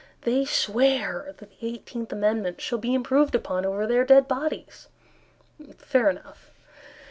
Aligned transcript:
They 0.23 0.45
swear 0.45 1.25
that 1.37 1.51
the 1.51 1.63
Eighteenth 1.63 2.11
Amendment 2.11 2.59
Shall 2.59 2.79
be 2.79 2.95
improved 2.95 3.35
upon 3.35 3.67
Over 3.67 3.85
their 3.85 4.03
dead 4.03 4.27
bodies 4.27 4.87
Fair 5.77 6.09
enough! 6.09 6.49